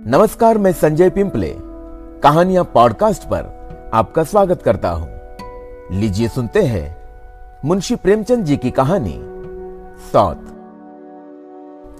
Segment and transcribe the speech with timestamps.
[0.00, 1.52] नमस्कार, मैं संजय पिंपले।
[2.22, 5.08] कहानियाँ पॉडकास्ट पर आपका स्वागत करता हूँ।
[5.92, 6.96] लीजिए सुनते हैं
[7.64, 9.14] मुंशी प्रेमचंद जी की कहानी,
[10.12, 10.46] सौत।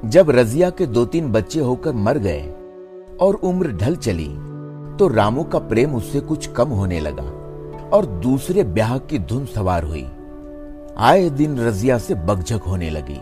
[0.05, 2.41] जब रजिया के दो तीन बच्चे होकर मर गए
[3.20, 4.28] और उम्र ढल चली
[4.96, 7.30] तो रामू का प्रेम उससे कुछ कम होने लगा
[7.88, 10.06] और दूसरे ब्याह की धुन सवार हुई।
[10.98, 13.20] आए दिन रजिया से बगझक होने लगी।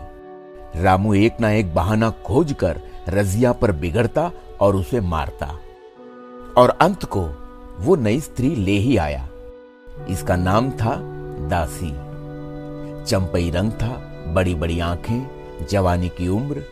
[0.75, 4.31] रामू एक ना एक बहाना खोजकर रजिया पर बिगड़ता
[4.61, 5.59] और उसे मारता।
[6.57, 7.29] और अंत को
[7.79, 9.29] वो नई स्त्री ले ही आया।
[10.09, 10.95] इसका नाम था
[11.47, 11.91] दासी।
[13.05, 15.27] चंपई रंग था बड़ी बड़ी आँखें,
[15.69, 16.63] जवानी की उम्र।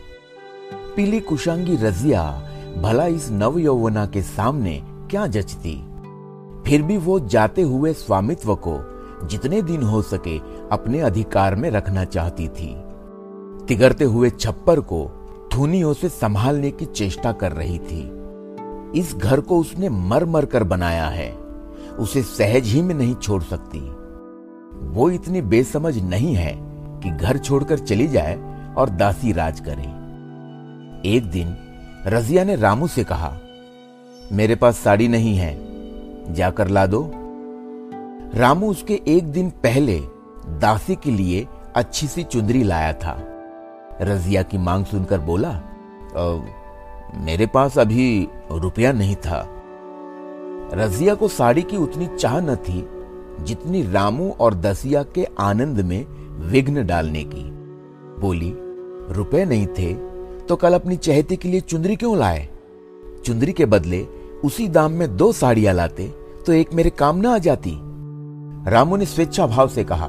[0.96, 5.84] पीली कुशांगी रजिया, भला इस नव यौवना के सामने क्या जचती।
[6.66, 10.38] फिर भी वो जाते हुए स्वामित्व को जितने दिन हो सके
[10.72, 12.76] अपने अधिकार में रखना चाहती थी।
[13.66, 15.17] तिगरते हुए छप्पर को
[15.58, 18.12] धुनियों से संभालने की चेष्टा कर रही थी।
[19.00, 21.32] इस घर को उसने मर मर कर बनाया है।
[21.98, 23.78] उसे सहज ही में नहीं छोड़ सकती।
[24.88, 26.52] वो इतनी बेसमझ नहीं है
[27.02, 28.36] कि घर छोड़कर चली जाए
[28.78, 29.86] और दासी राज करे।
[31.10, 31.56] एक दिन
[32.06, 33.38] रजिया ने रामू से कहा,
[34.32, 35.54] मेरे पास साड़ी नहीं है,
[36.34, 37.10] जाकर ला दो।
[38.34, 40.00] रामू उसके एक दिन पहले
[40.48, 41.46] दासी के लिए
[41.76, 43.27] अच्छी सी चुंदरी लाया था।
[44.00, 45.50] रजिया की मांग सुनकर बोला
[47.16, 49.44] मेरे पास अभी रुपया नहीं था।
[50.74, 52.86] रजिया को साड़ी की उतनी चाह न थी
[53.40, 56.04] जितनी रामू और दसिया के आनंद में
[56.50, 57.44] विघ्न डालने की।
[58.20, 58.52] बोली,
[59.14, 59.92] रुपए नहीं थे
[60.42, 62.48] तो कल अपनी चहते के लिए चुंदरी क्यों लाए?
[63.24, 64.02] चुंदरी के बदले
[64.44, 66.08] उसी दाम में दो साड़ियाँ लाते
[66.46, 67.78] तो एक मेरे काम ना आ जाती?
[68.70, 70.08] रामू ने स्वेच्छा भाव से कहा,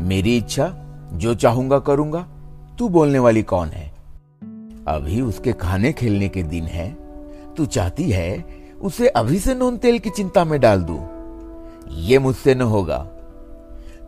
[0.00, 0.66] मेरी इच्छा,
[1.12, 2.26] जो चाहूँगा करूँगा।
[2.78, 3.94] तू बोलने वाली कौन है?
[4.88, 6.96] अभी उसके खाने खेलने के दिन है।
[7.56, 8.44] तू चाहती है
[8.82, 11.00] उसे अभी से नून तेल की चिंता में डाल दू।
[11.90, 12.98] ये मुझसे न होगा।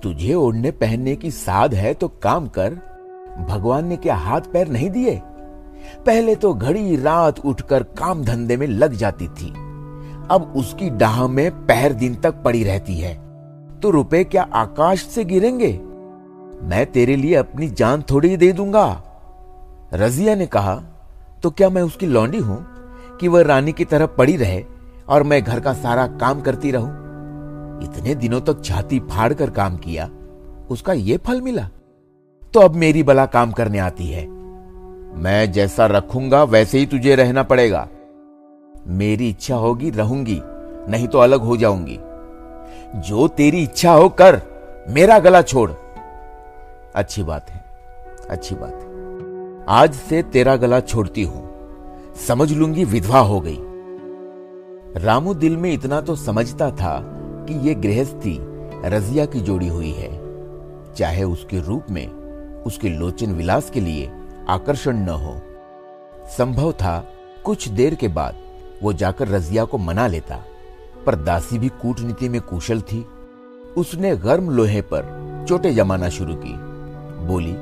[0.02, 2.74] तुझे ओढ़ने पहनने की साध है तो काम कर।
[3.48, 5.20] भगवान ने क्या हाथ पैर नहीं दिए?
[6.06, 9.50] पहले तो घड़ी रात उठकर काम धंधे में लग जाती थी।
[10.30, 13.14] अब उसकी डाह में पहर दिन तक पड़ी रहती है।
[13.80, 15.80] तो रुपए क्या आकाश से गिरेंगे?
[16.62, 19.02] मैं तेरे लिए अपनी जान थोड़ी ही दे दूँगा।
[19.94, 20.74] रजिया ने कहा
[21.42, 22.64] तो क्या मैं उसकी लौंडी हूँ
[23.20, 24.64] कि वह रानी की तरह पड़ी रहे
[25.08, 26.90] और मैं घर का सारा काम करती रहूँ?
[27.84, 30.08] इतने दिनों तक छाती फाड़ कर काम किया,
[30.70, 31.68] उसका यह फल मिला।
[32.54, 34.26] तो अब मेरी बला काम करने आती है।
[35.16, 37.88] मैं जैसा रखूँगा, वैसे ही तुझे रहना पड़ेगा।
[38.88, 40.40] मेरी इच्छा होगी, रहूँगी,
[40.90, 41.98] नहीं तो अलग हो जाऊँगी।
[43.00, 44.40] जो तेरी इच्छा हो, कर,
[44.88, 45.70] मेरा गला छोड़।
[46.96, 47.64] अच्छी बात है,
[48.30, 53.58] अच्छी बात है। आज से तेरा गला छोड़ती हूँ, समझ लूँगी विधवा हो गई।
[54.96, 56.98] रामू दिल में इतना तो समझता था
[57.48, 58.36] कि यह गृहस्थी
[58.88, 60.10] रजिया की जोड़ी हुई है।
[60.94, 62.06] चाहे उसके रूप में,
[62.62, 64.10] उसके लोचन विलास के लिए
[64.48, 65.40] आकर्षण न हो।
[66.38, 66.98] संभव था
[67.44, 68.36] कुछ देर के बाद
[68.82, 70.44] वो जाकर रजिया को मना लेता,
[71.06, 73.06] पर दासी भी कूटनीति में कुशल थी।
[73.76, 76.66] उसने गर्म लोहे पर चोटे जमाना शुरू की।
[77.26, 77.53] बोली,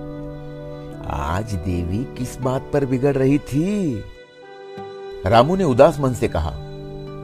[1.06, 3.94] आज देवी किस बात पर बिगड़ रही थी?
[5.26, 6.50] रामू ने उदास मन से कहा,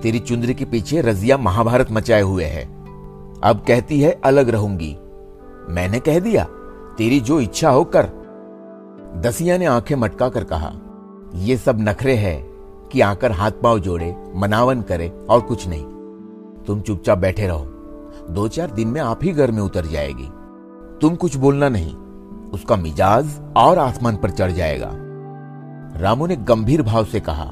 [0.00, 2.64] तेरी चुंदरी के पीछे रजिया महाभारत मचाए हुए है।
[3.44, 4.96] अब कहती है, अलग रहूँगी।
[5.68, 6.44] मैंने कह दिया,
[6.98, 8.08] तेरी जो इच्छा हो कर।
[9.16, 10.72] दसिया ने आँखें मटका कर कहा
[11.34, 12.50] यह सब नखरे है
[12.92, 15.84] कि आकर हाथ पाँव जोड़े, मनावन करे और कुछ नहीं।
[16.66, 17.64] तुम चुपचाप बैठे रहो।
[18.30, 20.28] दो चार दिन में आप ही घर में उतर जाएगी।
[21.00, 21.94] तुम कुछ बोलना नहीं।
[22.52, 24.90] उसका मिजाज और आसमान पर चढ़ जाएगा।
[26.00, 27.50] रामू ने गंभीर भाव से कहा,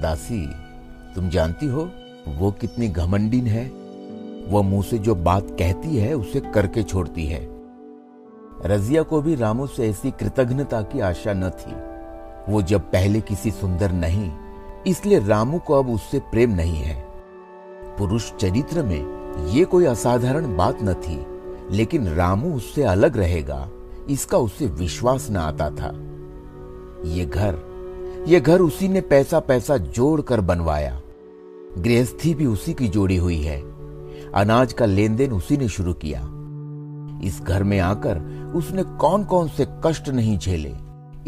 [0.00, 0.46] दासी,
[1.14, 1.90] तुम जानती हो,
[2.28, 3.66] वो कितनी घमंडीन है।
[4.48, 7.48] वो मुँह से जो बात कहती है, उसे करके छोड़ती है।
[8.66, 11.74] रजिया को भी रामू से ऐसी कृतज्ञता की आशा न थी।
[12.52, 14.30] वो जब पहले किसी सुंदर नहीं,
[14.86, 17.04] इसलिए रामू को अब उससे प्रेम नहीं है।
[17.98, 21.26] पुरुष चरित्र में ये कोई असाधारण बात न थी,
[21.76, 23.68] लेकिन रामू उससे अलग रहेगा।
[24.08, 25.92] इसका उसे विश्वास न आता था।
[27.04, 27.70] ये घर
[28.28, 31.00] ये घर उसी ने पैसा पैसा जोड़ कर बनवाया।
[31.78, 33.60] गृहस्थी भी उसी की जोड़ी हुई है।
[34.34, 36.20] अनाज का लेन देन उसी ने शुरू किया।
[37.24, 38.18] इस घर में आकर
[38.56, 40.72] उसने कौन कौन से कष्ट नहीं झेले।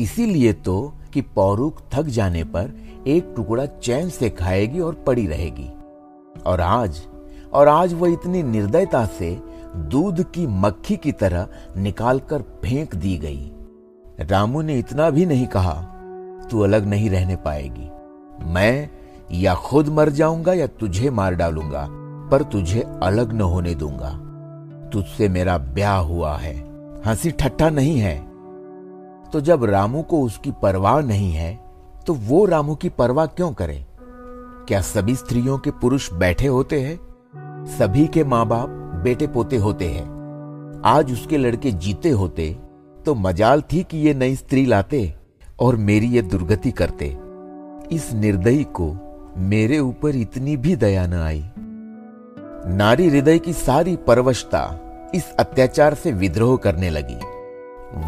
[0.02, 2.72] इसीलिए तो कि पौरुक थक जाने पर
[3.06, 5.70] एक टुकड़ा चैन से खाएगी और पड़ी रहेगी।
[6.46, 7.02] और आज
[7.52, 9.38] और आज वह इतनी निर्दयता से
[9.76, 13.50] दूध की मक्खी की तरह निकालकर फेंक दी गई।
[14.20, 15.74] रामू ने इतना भी नहीं कहा,
[16.50, 17.88] तू अलग नहीं रहने पाएगी।
[18.52, 18.90] मैं
[19.32, 21.86] या खुद मर जाऊँगा या तुझे मार डालूँगा,
[22.30, 24.10] पर तुझे अलग न होने दूँगा।
[24.90, 26.54] तुझसे मेरा ब्याह हुआ है।
[27.06, 28.18] हँसी ठट्ठा नहीं है।
[29.32, 31.60] तो जब रामू को उसकी परवाह नहीं है
[32.06, 33.84] तो वो रामू की परवाह क्यों करे?
[34.68, 36.98] क्या सभी स्त्रियों के पुरुष बैठे होते हैं?
[37.68, 42.56] सभी के माँ बाप बेटे पोते होते हैं। आज उसके लड़के जीते होते
[43.06, 45.14] तो मजाल थी कि ये नई स्त्री लाते
[45.60, 47.06] और मेरी ये दुर्गति करते।
[47.92, 48.92] इस निर्दयी को
[49.38, 51.44] मेरे ऊपर इतनी भी दया न आई।
[52.66, 54.62] नारी हृदय की सारी परवशता
[55.14, 57.18] इस अत्याचार से विद्रोह करने लगी।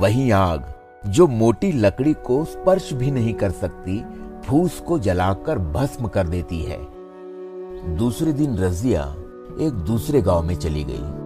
[0.00, 0.72] वही आग
[1.06, 4.04] जो मोटी लकड़ी को स्पर्श भी नहीं कर सकती,
[4.44, 6.78] फूस को जलाकर भस्म कर देती है।
[7.96, 9.04] दूसरे दिन रजिया
[9.60, 11.24] एक दूसरे गाँव में चली गई।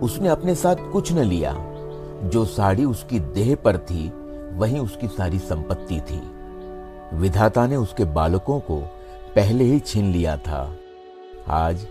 [0.00, 1.56] उसने अपने साथ कुछ न लिया।
[2.22, 4.12] जो साड़ी उसकी देह पर थी,
[4.54, 6.22] वही उसकी सारी संपत्ति थी।
[7.16, 8.76] विधाता ने उसके बालकों को
[9.36, 10.76] पहले ही छीन लिया था।
[11.48, 11.86] आज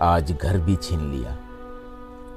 [0.00, 1.38] आज घर भी छीन लिया।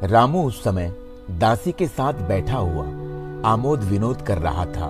[0.04, 0.96] रामू उस समय
[1.32, 2.86] दासी के साथ बैठा हुआ,
[3.52, 4.90] आमोद विनोद कर रहा था।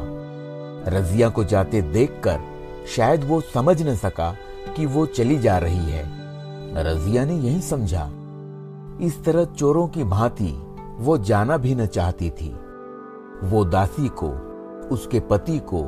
[0.88, 2.39] रजिया को जाते देखकर
[2.95, 4.36] शायद वो समझ न सका
[4.75, 6.23] कि वो चली जा रही है।
[6.75, 8.10] रजिया ने यही समझा।
[9.02, 10.64] इस तरह चोरों की भांति
[11.00, 12.56] वो जाना भी न चाहती थी।
[13.44, 14.30] वो दासी को,
[14.96, 15.84] उसके पति को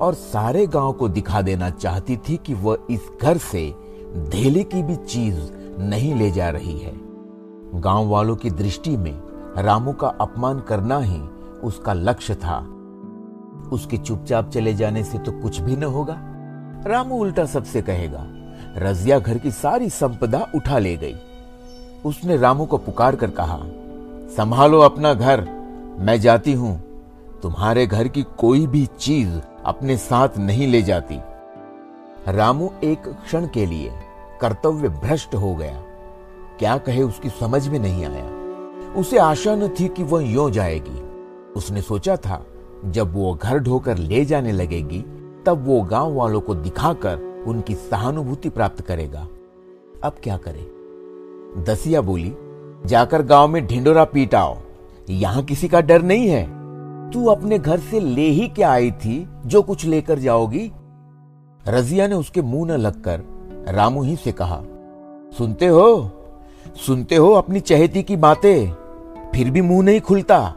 [0.00, 3.74] और सारे गाँव को दिखा देना चाहती थी कि वह इस घर से
[4.16, 5.38] धेले की भी चीज़
[5.82, 6.92] नहीं ले जा रही है।
[7.74, 9.22] गाँव वालों की दृष्टि में
[9.58, 11.20] रामू का अपमान करना ही
[11.62, 12.58] उसका लक्ष्य था।
[13.72, 16.16] उसके चुपचाप चले जाने से तो कुछ भी न होगा।
[16.86, 18.26] रामू उल्टा सबसे कहेगा
[18.76, 21.16] रजिया घर की सारी संपदा उठा ले गई।
[22.04, 23.58] उसने रामू को पुकार कर कहा,
[24.36, 25.40] संभालो अपना घर,
[25.98, 26.82] मैं जाती हूँ।
[27.42, 31.20] तुम्हारे घर की कोई भी चीज़ अपने साथ नहीं ले जाती।
[32.28, 33.92] रामू एक क्षण के लिए
[34.40, 35.82] कर्तव्य भ्रष्ट हो गया।
[36.58, 38.30] क्या कहे उसकी समझ में नहीं आया।
[38.94, 41.02] उसे आशा न थी कि वह यो जाएगी।
[41.56, 42.46] उसने सोचा था,
[42.84, 45.04] जब वो घर ढोकर ले जाने लगेगी,
[45.46, 49.26] तब वो गाँव वालों को दिखाकर उनकी सहानुभूति प्राप्त करेगा।
[50.04, 50.66] अब क्या करे?
[51.62, 52.32] दसिया बोली,
[52.86, 54.56] जाकर गाँव में ढिंडोरा पीट आओ।
[55.10, 56.44] यहाँ किसी का डर नहीं है।
[57.10, 60.70] तू अपने घर से ले ही क्या आई थी, जो कुछ लेकर जाओगी?
[61.68, 63.22] रजिया ने उसके मुँह न लगकर
[63.68, 64.62] रामू ही से कहा,
[65.38, 66.10] सुनते हो?
[66.86, 68.72] सुनते हो अपनी चहेती की बातें?
[69.34, 70.54] फिर भी मुँह नहीं खुलता।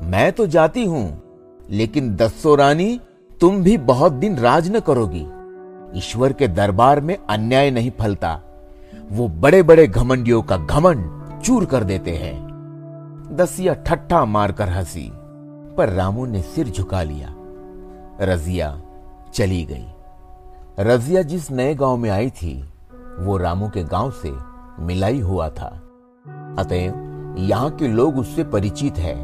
[0.00, 1.22] मैं तो जाती हूँ,
[1.70, 3.00] लेकिन दसो रानी,
[3.40, 5.26] तुम भी बहुत दिन राज न करोगी।
[5.96, 8.40] ईश्वर के दरबार में अन्याय नहीं फलता।
[9.12, 11.10] वो बड़े बड़े घमंडियों का घमंड
[11.42, 12.44] चूर कर देते हैं।
[13.32, 15.10] दसिया ठट्ठा मारकर हँसी,
[15.76, 17.34] पर रामू ने सिर झुका लिया।
[18.20, 18.82] रजिया
[19.34, 19.86] चली गई।
[20.80, 22.68] रजिया जिस नए गाँव में आई थी,
[23.18, 24.32] वो रामू के गाँव से
[24.80, 25.80] मिलाई हुआ था।
[26.58, 26.94] अतएव,
[27.38, 29.14] यहाँ के लोग उससे परिचित है।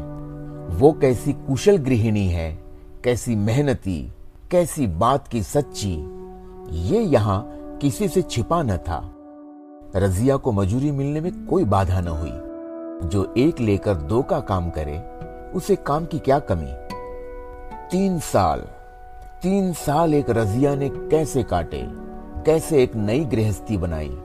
[0.69, 2.63] वो कैसी कुशल गृहिणी है,
[3.03, 4.13] कैसी मेहनती,
[4.51, 6.20] कैसी बात की सच्ची।
[6.71, 9.15] ये यहाँ किसी से छिपा न था।
[9.95, 12.31] रजिया को मजूरी मिलने में कोई बाधा न हुई।
[13.09, 14.99] जो एक लेकर दो का काम करे,
[15.57, 16.73] उसे काम की क्या कमी?
[17.91, 18.59] तीन साल।
[19.41, 21.81] तीन साल एक रजिया ने कैसे काटे?
[22.45, 24.17] कैसे एक नई गृहस्थी बनाई?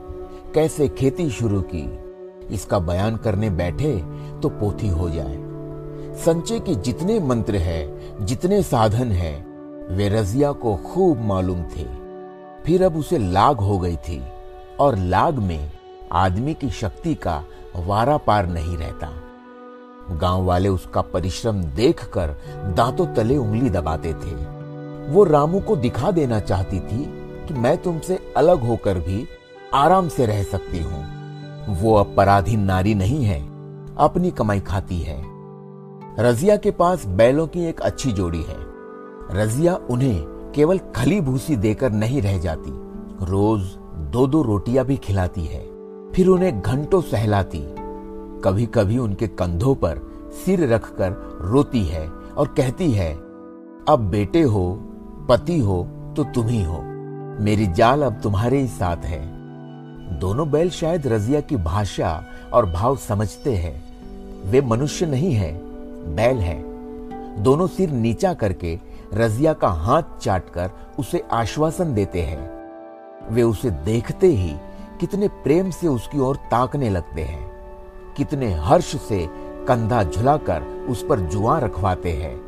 [0.53, 1.99] कैसे खेती शुरू की?
[2.53, 3.97] इसका बयान करने बैठे
[4.39, 5.37] तो पोथी हो जाए।
[6.15, 9.47] संचय के जितने मंत्र हैं, जितने साधन हैं,
[9.97, 12.06] वे रजिया को खूब मालूम थे।
[12.67, 14.21] फिर अब उसे लाग हो गई थी
[14.79, 15.71] और लाग में
[16.11, 17.43] आदमी की शक्ति का
[17.75, 19.09] वारा पार नहीं रहता।
[20.11, 22.35] गाँव वाले उसका परिश्रम देखकर
[22.77, 24.35] दांतों तले उंगली दबाते थे।
[25.11, 27.03] वो रामू को दिखा देना चाहती थी
[27.47, 29.27] कि मैं तुमसे अलग होकर भी
[29.73, 31.05] आराम से रह सकती हूँ।
[31.81, 33.41] वो अपराधीन नारी नहीं है,
[33.97, 35.21] अपनी कमाई खाती है।
[36.19, 38.57] रजिया के पास बैलों की एक अच्छी जोड़ी है।
[39.31, 42.71] रजिया उन्हें केवल खली भूसी देकर नहीं रह जाती,
[43.25, 43.61] रोज
[44.11, 45.59] दो दो रोटियाँ भी खिलाती है,
[46.11, 47.61] फिर उन्हें घंटों सहलाती।
[48.43, 49.99] कभी कभी उनके कंधों पर
[50.35, 51.11] सिर रखकर
[51.41, 53.13] रोती है और कहती है,
[53.89, 54.71] अब बेटे हो,
[55.29, 55.81] पति हो
[56.17, 56.81] तो तुम ही हो।
[57.43, 59.21] मेरी जाल अब तुम्हारे ही साथ है।
[60.19, 62.23] दोनों बैल शायद रजिया की भाषा
[62.53, 65.53] और भाव समझते हैं। वे मनुष्य नहीं है,
[66.15, 66.63] बैल है।
[67.43, 68.79] दोनों सिर नीचा करके
[69.13, 72.57] रजिया का हाथ चाटकर उसे आश्वासन देते हैं।
[73.31, 74.57] वे उसे देखते ही
[74.99, 77.51] कितने प्रेम से उसकी ओर ताकने लगते हैं।
[78.17, 79.29] कितने हर्ष से
[79.67, 82.47] कंधा झुलाकर उस पर जुआ रखवाते हैं।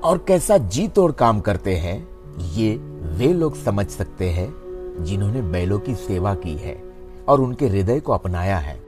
[0.00, 2.08] और कैसा जी तोड़ काम करते हैं,
[2.38, 4.54] ये वे लोग समझ सकते हैं
[5.00, 6.82] जिन्होंने बैलों की सेवा की है
[7.28, 8.80] और उनके हृदय को अपनाया है।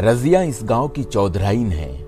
[0.00, 2.06] रजिया इस गाँव की चौधराइन है।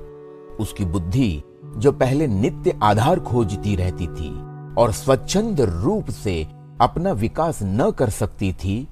[0.61, 1.43] उसकी बुद्धि
[1.79, 4.31] जो पहले नित्य आधार खोजती रहती थी
[4.75, 6.47] और स्वच्छंद रूप से
[6.81, 8.89] अपना विकास न कर सकती थी,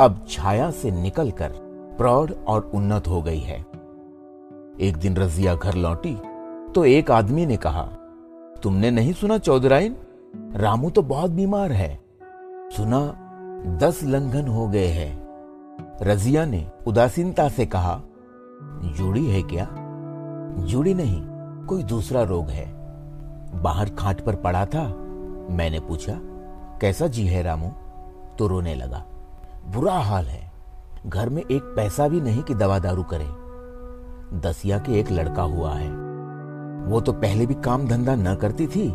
[0.00, 1.52] अब छाया से निकलकर
[1.98, 3.58] प्रौढ़ और उन्नत हो गई है।
[4.80, 6.14] एक दिन रजिया घर लौटी
[6.74, 7.82] तो एक आदमी ने कहा,
[8.62, 9.96] तुमने नहीं सुना चौधराइन?
[10.54, 12.00] रामू तो बहुत बीमार है।
[12.76, 13.00] सुना,
[13.82, 15.18] दस लंघन हो गए हैं।
[16.02, 18.00] रजिया ने उदासीनता से कहा,
[18.96, 19.68] जुड़ी है क्या?
[20.66, 21.22] जुड़ी नहीं
[21.70, 22.64] कोई दूसरा रोग है।
[23.62, 24.88] बाहर खाट पर पड़ा था।
[25.50, 26.18] मैंने पूछा,
[26.80, 27.68] कैसा जी है रामू?
[28.38, 29.04] तो रोने लगा,
[29.68, 30.52] बुरा हाल है।
[31.06, 33.28] घर में एक पैसा भी नहीं कि दवा दारू करे।
[34.40, 35.90] दसिया के एक लड़का हुआ है।
[36.86, 38.90] वो तो पहले भी काम धंधा न करती थी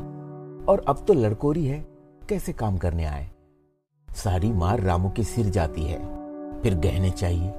[0.65, 1.79] और अब तो लड़कोरी है।
[2.29, 3.29] कैसे काम करने आए?
[4.10, 6.00] सारी मार रामू के सिर जाती है।
[6.62, 7.53] फिर गहने चाहिए।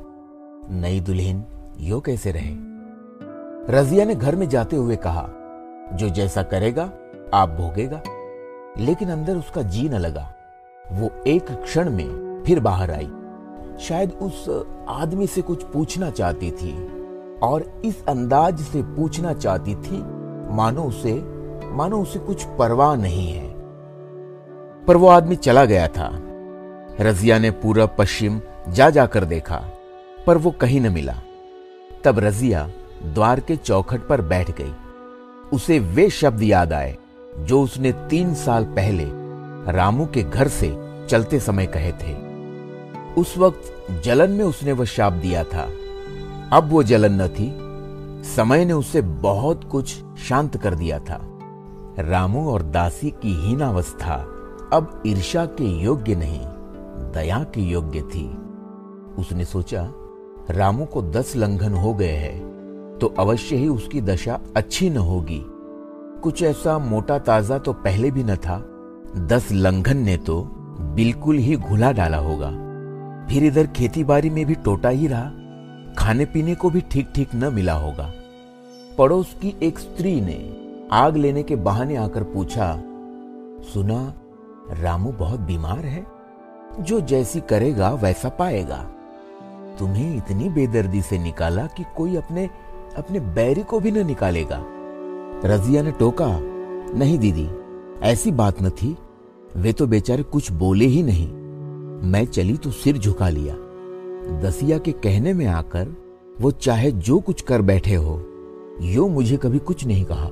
[0.71, 1.45] नई दुल्हन
[1.81, 2.76] यो कैसे रहे?
[3.71, 5.29] रजिया ने घर में जाते हुए कहा,
[5.93, 6.93] जो जैसा करेगा,
[7.35, 8.03] आप भोगेगा।
[8.79, 10.35] लेकिन अंदर उसका जी न लगा।
[10.93, 13.11] वो एक क्षण में फिर बाहर आई।
[13.81, 16.89] शायद उस आदमी से कुछ पूछना चाहती थी
[17.39, 20.03] और इस अंदाज से पूछना चाहती थी,
[20.55, 21.15] मानो उसे
[21.67, 23.55] मानो उसे कुछ परवाह नहीं है।
[24.85, 26.11] पर वो आदमी चला गया था।
[27.01, 29.65] रजिया ने पूरा पश्चिम जा जाकर देखा,
[30.27, 31.15] पर वो कहीं न मिला।
[32.05, 32.71] तब रजिया
[33.05, 34.73] द्वार के चौखट पर बैठ गई।
[35.53, 36.99] उसे वे शब्द याद आए,
[37.39, 39.05] जो उसने तीन साल पहले
[39.73, 40.77] रामू के घर से
[41.09, 42.27] चलते समय कहे थे।
[43.15, 45.69] उस वक्त जलन में उसने वह शाप दिया था।
[46.53, 47.67] अब वो जलन न थी।
[48.35, 51.21] समय ने उसे बहुत कुछ शांत कर दिया था।
[51.99, 54.15] रामू और दासी की हीनावस्था
[54.73, 56.41] अब ईर्षा के योग्य नहीं,
[57.13, 58.39] दया के योग्य थी।
[59.19, 59.93] उसने सोचा,
[60.51, 62.56] रामू को दस लंघन हो गए हैं।
[63.01, 65.43] तो अवश्य ही उसकी दशा अच्छी न होगी।
[66.23, 68.59] कुछ ऐसा मोटा ताज़ा तो पहले भी न था।
[69.27, 70.43] दस लंघन ने तो
[70.95, 72.51] बिल्कुल ही घुला डाला होगा।
[73.29, 75.31] फिर इधर खेती बाड़ी में भी टोटा ही रहा।
[75.99, 78.13] खाने पीने को भी ठीक ठीक न मिला होगा।
[78.99, 80.39] पड़ोस की एक स्त्री ने
[80.93, 82.73] आग लेने के बहाने आकर पूछा,
[83.73, 84.15] सुना,
[84.81, 86.07] रामू बहुत बीमार है?
[86.81, 88.77] जो जैसी करेगा वैसा पाएगा।
[89.79, 92.49] तुम्हें इतनी बेदर्दी से निकाला कि कोई अपने
[92.99, 94.63] अपने बैरी को भी न निकालेगा।
[95.45, 96.39] रजिया ने टोका,
[96.99, 97.49] नहीं दीदी,
[98.03, 98.97] ऐसी बात न थी।
[99.57, 101.29] वे तो बेचारे कुछ बोले ही नहीं।
[102.11, 103.55] मैं चली तो सिर झुका लिया।
[104.41, 105.89] दसिया के कहने में आकर
[106.41, 108.27] वो चाहे जो कुछ कर बैठे हो,
[108.81, 110.29] यो मुझे कभी कुछ नहीं कहा।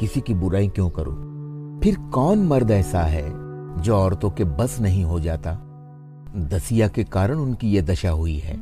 [0.00, 1.80] किसी की बुराई क्यों करूँ?
[1.80, 3.32] फिर कौन मर्द ऐसा है
[3.82, 5.52] जो औरतों के बस नहीं हो जाता?
[6.36, 8.56] दसिया के कारण उनकी यह दशा हुई है।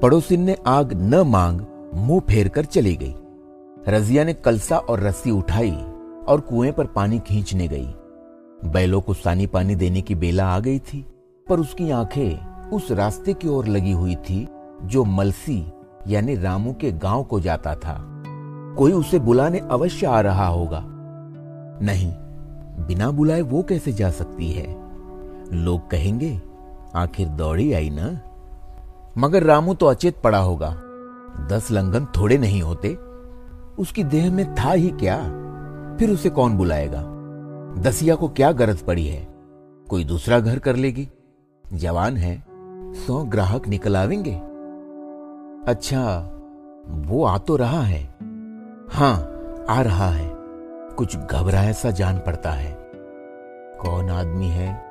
[0.00, 1.60] पड़ोसिन ने आग न मांग
[1.96, 3.14] मुँह फेर कर चली गई।
[3.88, 5.70] रजिया ने कलसा और रस्सी उठाई
[6.28, 7.94] और कुएँ पर पानी खींचने गई।
[8.70, 11.06] बैलों को सानी पानी देने की बेला आ गई थी,
[11.48, 14.48] पर उसकी आँखें उस रास्ते की ओर लगी हुई थी,
[14.82, 15.72] जो मलसी
[16.06, 18.22] यानी रामू के गाँव को जाता था।
[18.78, 20.82] कोई उसे बुलाने अवश्य आ रहा होगा।
[21.82, 22.12] नहीं,
[22.86, 24.76] बिना बुलाए वो कैसे जा सकती है?
[25.52, 26.40] लोग कहेंगे,
[26.94, 28.20] आखिर दौड़ी आई ना?
[29.18, 30.82] मगर रामू तो अचेत पड़ा होगा।
[31.44, 32.94] दस लंगन थोड़े नहीं होते।
[33.78, 35.16] उसकी देह में था ही क्या?
[35.96, 37.02] फिर उसे कौन बुलाएगा?
[37.82, 39.28] दसिया को क्या गरज पड़ी है?
[39.90, 41.08] कोई दूसरा घर कर लेगी?
[41.72, 42.44] जवान है,
[42.94, 44.34] सौ ग्राहक निकल आवेंगे।
[45.70, 46.32] अच्छा
[46.88, 48.14] वो आ तो रहा है।
[48.90, 50.30] हाँ आ रहा है।
[50.96, 52.72] कुछ घबराया सा जान पड़ता है।
[53.80, 54.84] कौन आदमी है?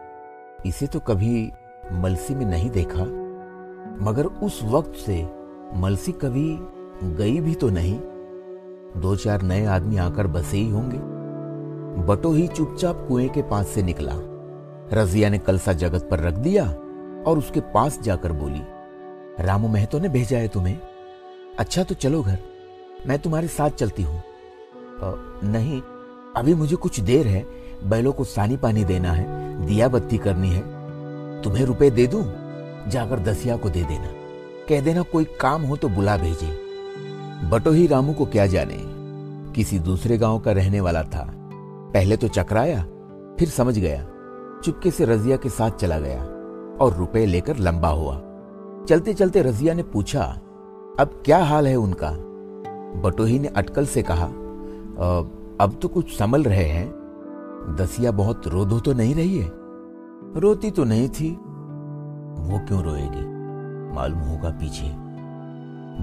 [0.65, 1.51] इसे तो कभी
[1.91, 3.03] मलसी में नहीं देखा।
[4.05, 6.57] मगर उस वक्त से मलसी कभी
[7.15, 7.99] गई भी तो नहीं।
[9.01, 10.97] दो चार नए आदमी आकर बसे ही होंगे।
[12.05, 14.13] बटो ही चुपचाप कुएँ के पास से निकला।
[14.93, 16.65] रजिया ने कलसा जगत पर रख दिया
[17.27, 18.61] और उसके पास जाकर बोली,
[19.39, 20.79] रामू महतो ने भेजा है तुम्हें?
[21.59, 22.37] अच्छा तो चलो घर,
[23.07, 24.21] मैं तुम्हारे साथ चलती हूँ।
[25.43, 25.81] नहीं,
[26.37, 27.45] अभी मुझे कुछ देर है,
[27.83, 30.61] बैलों को सानी पानी देना है दिया बत्ती करनी है।
[31.41, 32.23] तुम्हें रुपए दे दूँ?
[32.87, 34.14] जाकर दसिया को दे देना।
[34.69, 36.47] कह देना कोई काम हो तो बुला भेजे।
[37.49, 38.77] बटो ही रामू को क्या जाने?
[39.53, 41.25] किसी दूसरे गाँव का रहने वाला था।
[41.93, 42.83] पहले तो चकराया,
[43.39, 44.03] फिर समझ गया।
[44.63, 46.21] चुपके से रजिया के साथ चला गया
[46.81, 48.15] और रुपए लेकर लंबा हुआ।
[48.89, 50.23] चलते चलते रजिया ने पूछा,
[50.99, 52.11] अब क्या हाल है उनका?
[53.01, 54.25] बटोही ने अटकल से कहा
[55.61, 59.49] अब तो कुछ संभल रहे हैं। दसिया बहुत रो दो तो नहीं रही है?
[60.35, 61.31] रोती तो नहीं थी।
[62.41, 63.34] वो क्यों रोएगी?
[63.93, 64.91] मालूम होगा पीछे।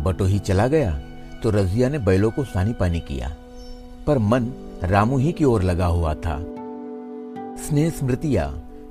[0.02, 0.92] बटो ही चला गया
[1.42, 3.28] तो रजिया ने बैलों को सानी पानी किया,
[4.06, 6.38] पर मन रामू ही की ओर लगा हुआ था।
[7.58, 8.48] स्नेह स्मृतियाँ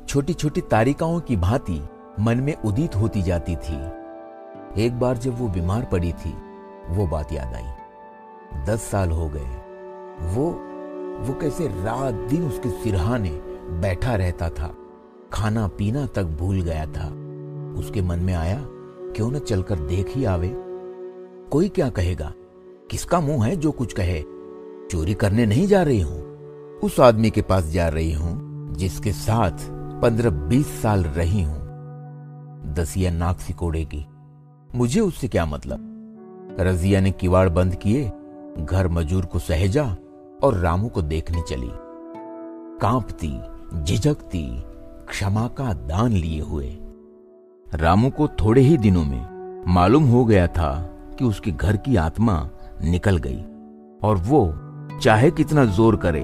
[0.07, 1.81] छोटी छोटी तारिकाओं की भांति
[2.19, 3.77] मन में उदित होती जाती थी।
[4.77, 6.33] एक बार जब वो बीमार पड़ी थी,
[6.89, 9.59] वो बात याद आई। दस साल हो गए।
[10.33, 10.49] वो
[11.21, 13.29] वो कैसे रात दिन उसके सिरहाने
[13.81, 14.69] बैठा रहता था
[15.33, 17.07] खाना पीना तक भूल गया था।
[17.79, 18.59] उसके मन में आया
[19.15, 20.55] क्यों न चलकर देख ही आवे?
[21.51, 22.33] कोई क्या कहेगा?
[22.91, 24.21] किसका मुँह है जो कुछ कहे?
[24.91, 26.31] चोरी करने नहीं जा रही हूँ।
[26.79, 29.51] उस आदमी के पास जा रही हूँ, जिसके साथ
[30.01, 31.61] पंद्रह बीस साल रही हूँ।
[32.73, 34.05] दसिया नाक सिकोड़ेगी।
[34.75, 35.87] मुझे उससे क्या मतलब?
[36.59, 38.11] रजिया ने किवाड़ बंद किए,
[38.59, 39.97] घर मजूर को सहेजा
[40.43, 41.71] और रामू को देखने चली।
[42.81, 43.41] कांपती,
[43.83, 44.63] झिझकती,
[45.09, 46.77] क्षमा का दान लिए हुए।
[47.73, 50.71] रामू को थोड़े ही दिनों में मालूम हो गया था
[51.19, 52.49] कि उसके घर की आत्मा
[52.83, 53.41] निकल गई
[54.03, 54.41] और वो
[54.99, 56.23] चाहे कितना ज़ोर करे,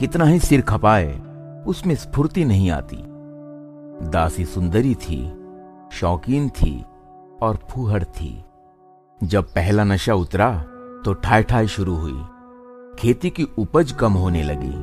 [0.00, 1.12] कितना ही सिर खपाए,
[1.66, 2.96] उसमें स्फूर्ति नहीं आती।
[4.10, 5.18] दासी सुंदरी थी,
[5.92, 6.84] शौकीन थी
[7.42, 8.44] और फूहड़ थी।
[9.20, 10.50] जब पहला नशा उतरा
[11.04, 12.22] तो ठाई ठाई शुरू हुई।
[12.98, 14.74] खेती की उपज कम होने लगी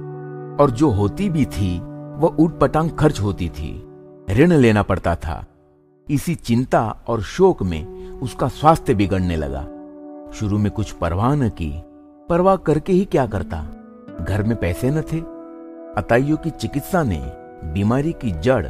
[0.63, 3.73] और जो होती भी थी, वह उठ पटांग खर्च होती थी।
[4.29, 5.43] ऋण लेना पड़ता था।
[6.13, 9.61] इसी चिंता और शोक में उसका स्वास्थ्य बिगड़ने लगा।
[10.33, 11.71] शुरू में कुछ परवाह न की।
[12.29, 13.57] परवाह करके ही क्या करता?
[14.21, 15.19] घर में पैसे न थे।
[15.97, 17.19] अताइयों की चिकित्सा ने
[17.73, 18.65] बीमारी की जड़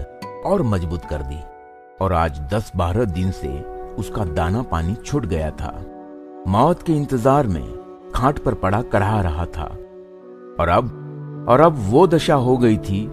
[0.46, 1.42] और मज़बूत कर दी।
[2.02, 3.60] और आज दस बारह दिन से
[4.00, 5.74] उसका दाना पानी छूट गया था।
[6.48, 9.66] मौत के इंतज़ार में खाट पर पड़ा करहा रहा था।
[10.60, 13.06] और अब और अब वो दशा हो गई थी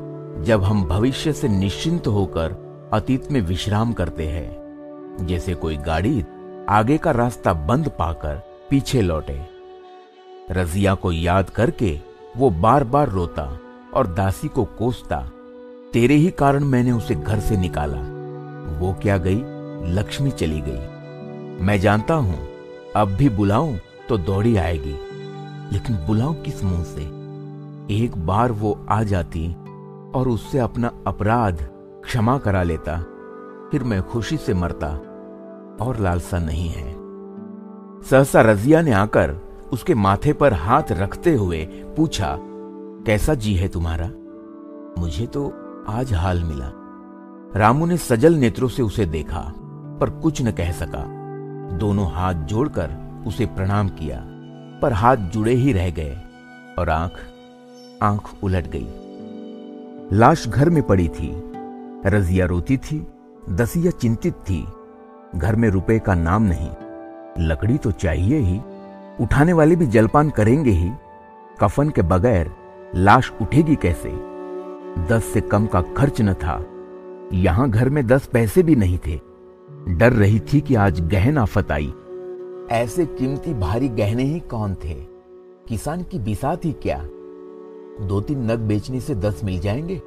[0.43, 6.24] जब हम भविष्य से निश्चिंत होकर अतीत में विश्राम करते हैं। जैसे कोई गाड़ी
[6.68, 9.40] आगे का रास्ता बंद पाकर पीछे लौटे।
[10.50, 12.00] रजिया को याद करके
[12.36, 13.58] वो बार बार रोता
[13.94, 15.20] और दासी को कोसता,
[15.92, 18.00] तेरे ही कारण मैंने उसे घर से निकाला।
[18.78, 19.42] वो क्या गई?
[19.94, 22.48] लक्ष्मी चली गई। मैं जानता हूँ,
[22.96, 23.76] अब भी बुलाऊं
[24.08, 24.96] तो दौड़ी आएगी।
[25.72, 27.02] लेकिन बुलाऊं किस मुँह से?
[27.94, 29.52] एक बार वो आ जाती
[30.14, 31.68] और उससे अपना अपराध
[32.04, 32.97] क्षमा करा लेता,
[33.73, 34.89] फिर मैं खुशी से मरता
[35.84, 36.95] और लालसा नहीं है।
[38.02, 39.34] सहसा रजिया ने आकर
[39.73, 41.65] उसके माथे पर हाथ रखते हुए
[41.97, 42.36] पूछा,
[43.06, 44.10] कैसा जी है तुम्हारा?
[45.00, 45.47] मुझे तो
[45.89, 46.73] आज हाल मिला।
[47.56, 49.41] रामू ने सजल नेत्रों से उसे देखा,
[50.00, 51.04] पर कुछ न कह सका।
[51.76, 54.23] दोनों हाथ जोड़कर उसे प्रणाम किया,
[54.82, 56.17] पर हाथ जुड़े ही रह गए
[56.78, 57.19] और आँख
[58.02, 58.89] आँख उलट गई।
[60.13, 61.30] लाश घर में पड़ी थी।
[62.06, 63.06] रजिया रोती थी,
[63.50, 64.67] दसिया चिंतित थी,
[65.36, 66.71] घर में रुपए का नाम नहीं,
[67.39, 68.60] लकड़ी तो चाहिए ही,
[69.21, 70.91] उठाने वाले भी जलपान करेंगे ही,
[71.60, 72.50] कफन के बगैर
[72.95, 74.08] लाश उठेगी कैसे?
[75.06, 76.65] दस से कम का खर्च न था,
[77.32, 79.21] यहाँ घर में दस पैसे भी नहीं थे,
[79.89, 81.93] डर रही थी कि आज गहन आफत आई।
[82.71, 84.95] ऐसे कीमती भारी गहने ही कौन थे?
[85.69, 86.99] किसान की बिसात ही क्या?
[88.06, 90.02] दो तीन नग बेचने से दस मिल जाएँगे?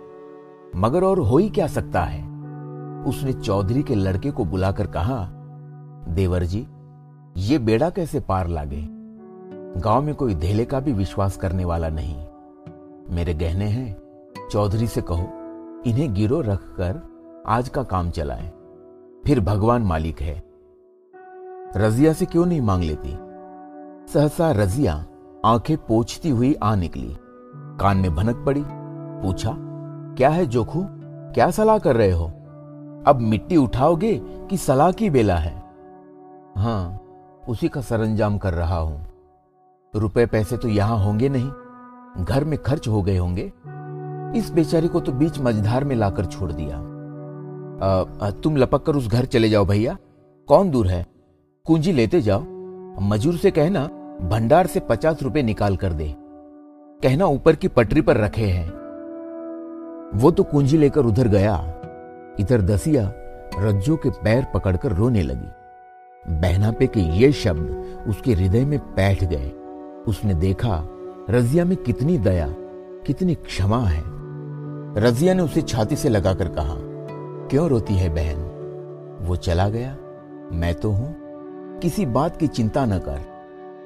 [0.76, 2.24] मगर और हो ही क्या सकता है?
[3.04, 5.30] उसने चौधरी के लड़के को बुलाकर कहा,
[6.10, 6.68] देवर जी,
[7.38, 8.88] ये बेड़ा कैसे पार लागे?
[9.82, 12.26] गाँव में कोई धेले का भी विश्वास करने वाला नहीं।
[13.10, 13.98] मेरे गहने हैं,
[14.52, 15.28] चौधरी से कहो,
[15.86, 17.02] इन्हें गिरो रखकर
[17.48, 18.50] आज का काम चलाएँ।
[19.26, 20.44] फिर भगवान मालिक है।
[21.76, 23.18] रजिया से क्यों नहीं मांग लेती?
[24.14, 25.06] सहसा रजिया
[25.46, 27.18] आँखें पोछती हुई आ निकली।
[27.56, 28.64] कान में भनक पड़ी,
[29.24, 29.58] पूछा
[30.18, 30.86] क्या है जोखू?
[31.34, 32.26] क्या सलाह कर रहे हो?
[33.08, 35.56] अब मिट्टी उठाओगे कि सलाह की बेला है?
[36.58, 37.00] हाँ
[37.50, 39.06] उसी का सरंजाम कर रहा हूँ।
[39.96, 43.52] रुपए पैसे तो यहाँ होंगे नहीं। घर में खर्च हो गए होंगे।
[44.40, 46.78] इस बेचारी को तो बीच मझधार में लाकर छोड़ दिया।
[48.28, 49.98] आ, तुम लपक कर उस घर चले जाओ भैया।
[50.48, 51.06] कौन दूर है?
[51.66, 52.44] कुंजी लेते जाओ।
[53.02, 53.86] मजूर से कहना
[54.22, 56.16] भंडार से पचास रुपए निकाल कर दे।
[57.04, 58.83] कहना ऊपर की पटरी पर रखे हैं।
[60.16, 61.56] वो तो कुंजी लेकर उधर गया।
[62.40, 63.14] इधर दसिया
[63.60, 65.48] रज्जो के पैर पकड़कर रोने लगी।
[66.34, 69.52] बहना पे के ये शब्द उसके हृदय में बैठ गए।
[70.08, 70.84] उसने देखा,
[71.30, 72.48] रजिया में कितनी दया,
[73.06, 74.04] कितनी क्षमा है।
[74.98, 76.76] रजिया ने उसे छाती से लगाकर कहा,
[77.48, 78.50] क्यों रोती है बहन?
[79.22, 79.98] वो चला गया।
[80.54, 81.16] मैं तो हूँ।
[81.80, 83.22] किसी बात की चिंता न कर।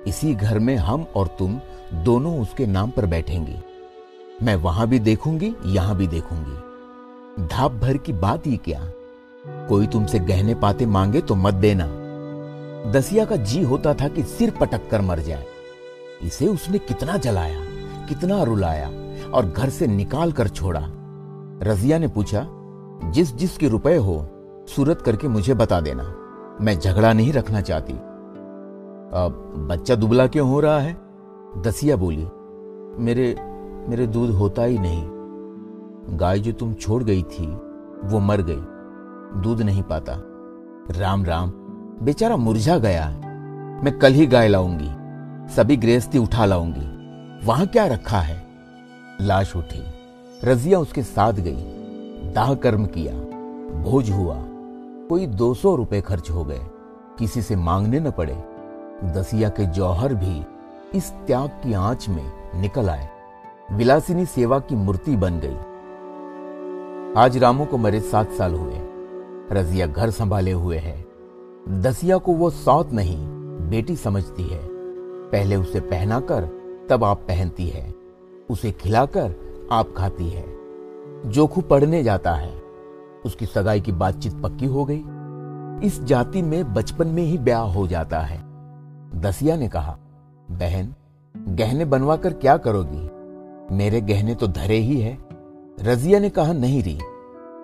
[0.08, 1.60] इसी घर में हम और तुम
[1.94, 3.67] दोनों उसके नाम पर बैठेंगे।
[4.44, 8.80] मैं वहाँ भी देखूँगी, यहाँ भी देखूँगी। धाप भर की बात ही क्या?
[9.70, 11.86] कोई तुमसे गहने पाते मांगे तो मत देना।
[12.92, 15.46] दसिया का जी होता था कि सिर पटक कर मर जाए।
[16.24, 17.60] इसे उसने कितना जलाया,
[18.10, 18.88] कितना रुलाया
[19.32, 20.82] और घर से निकाल कर छोड़ा।
[21.64, 22.48] रजिया ने पूछा,
[23.12, 24.26] जिस जिस के रुपए हो,
[24.70, 26.04] सूरत करके मुझे बता देना।
[26.62, 30.98] मैं झगड़ा नहीं रखना चाहती। अब बच्चा दुबला क्यों हो रहा है?
[31.58, 32.28] दसिया बोली,
[33.04, 33.36] मेरे
[33.88, 35.04] मेरे दूध होता ही नहीं।
[36.20, 37.48] गाय जो तुम छोड़ गई थी,
[38.04, 38.62] वो मर गई।
[39.42, 40.14] दूध नहीं पाता।
[40.92, 41.50] राम राम,
[42.02, 43.10] बेचारा मुरझा गया
[43.84, 44.90] मैं कल ही गाय लाऊँगी,
[45.54, 46.86] सभी गृहस्थी उठा लाऊँगी।
[47.46, 48.48] वहाँ क्या रखा है?
[49.22, 49.84] लाश उठी,
[50.44, 51.64] रजिया उसके साथ गई।
[52.34, 53.14] दाह कर्म किया,
[53.84, 54.36] भोज हुआ।
[55.10, 56.62] कोई दो सौ रुपए खर्च हो गए।
[57.20, 58.44] किसी से मांगने न पड़े।
[59.04, 60.46] दसिया के जौहर भी
[60.96, 63.10] इस त्याग की आँच में निकल आए।
[63.72, 65.56] विलासिनी सेवा की मूर्ति बन गई।
[67.22, 68.74] आज रामू को मरे सात साल हुए।
[69.52, 71.06] रजिया घर संभाले हुए है।
[71.70, 73.28] दसिया को वो सौत नहीं,
[73.70, 74.68] बेटी समझती है।
[75.32, 76.50] पहले उसे पहनाकर
[76.90, 77.94] तब आप पहनती है।
[78.50, 79.36] उसे खिलाकर
[79.72, 80.46] आप खाती है।
[81.26, 82.62] जोखू पढ़ने जाता है।
[83.26, 85.04] उसकी सगाई की बातचीत पक्की हो गई।
[85.88, 88.44] इस जाति में बचपन में ही ब्याह हो जाता है।
[89.22, 89.98] दसिया ने कहा,
[90.52, 90.94] बहन,
[91.56, 93.17] गहने बनवा कर क्या करोगी?
[93.72, 95.18] मेरे गहने तो धरे ही है।
[95.80, 96.98] रजिया ने कहा, नहीं री,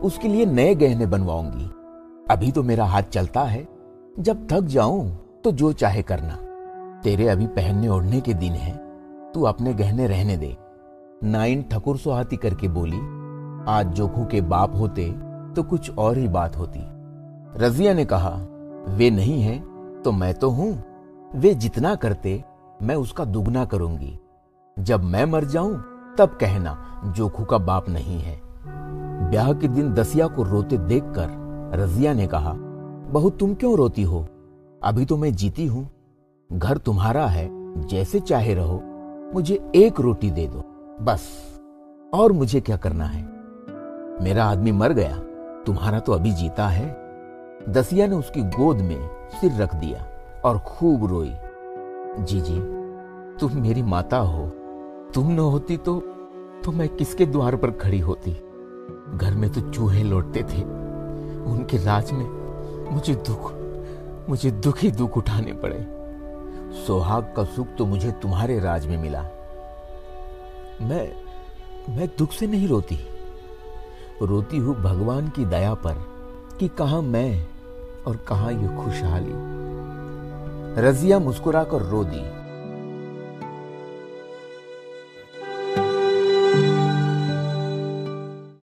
[0.01, 1.65] उसके लिए नए गहने बनवाऊँगी।
[2.33, 3.67] अभी तो मेरा हाथ चलता है।
[4.19, 5.09] जब थक जाऊँ
[5.43, 6.35] तो जो चाहे करना।
[7.01, 8.73] तेरे अभी पहनने ओढ़ने के दिन है।
[9.31, 10.55] तू अपने गहने रहने दे।
[11.23, 12.99] नाइन ठकुर सुहाती करके बोली,
[13.67, 15.09] आज जोखू के बाप होते
[15.55, 16.79] तो कुछ और ही बात होती।
[17.55, 18.35] रजिया ने कहा,
[18.87, 19.57] वे नहीं है
[20.01, 20.83] तो मैं तो हूँ।
[21.35, 22.43] वे जितना करते,
[22.81, 24.19] मैं उसका दुगना करूँगी।
[24.77, 25.73] जब मैं मर जाऊँ
[26.17, 28.41] तब कहना, जोखू का बाप नहीं है।
[29.30, 31.28] ब्याह के दिन दसिया को रोते देखकर
[31.76, 32.54] रजिया ने कहा
[33.12, 34.28] बहु तुम क्यों रोती हो?
[34.84, 35.89] अभी तो मैं जीती हूँ।
[36.54, 37.49] घर तुम्हारा है,
[37.88, 38.82] जैसे चाहे रहो।
[39.34, 40.63] मुझे एक रोटी दे दो,
[41.02, 41.21] बस।
[42.13, 43.23] और मुझे क्या करना है?
[44.23, 45.17] मेरा आदमी मर गया,
[45.65, 46.97] तुम्हारा तो अभी जीता है।
[47.69, 50.06] दसिया ने उसकी गोद में सिर रख दिया
[50.45, 51.34] और खूब रोई,
[52.19, 52.60] जी जी,
[53.38, 54.52] तुम मेरी माता हो।
[55.13, 55.99] तुम न होती तो
[56.65, 58.32] तो मैं किसके द्वार पर खड़ी होती?
[59.17, 60.62] घर में तो चूहे लौटते थे।
[61.43, 62.26] उनके राज में
[62.91, 63.52] मुझे दुख
[64.30, 65.80] मुझे दुख ही दुख उठाने पड़े।
[66.86, 69.21] सोहाग का सुख तो मुझे तुम्हारे राज में मिला।
[70.82, 71.06] मैं
[71.95, 72.99] मैं दुख से नहीं रोती।
[74.21, 76.06] रोती हूँ भगवान की दया पर
[76.60, 77.47] कि कहा मैं
[78.08, 79.34] और कहा ये खुशहाली।
[80.82, 82.42] रजिया मुस्कुराकर रो दी।